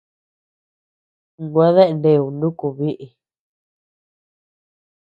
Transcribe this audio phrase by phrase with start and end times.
[1.51, 3.07] Gua dea neu nuku biʼi.